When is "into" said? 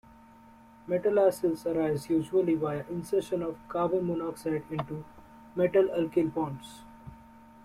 4.71-5.05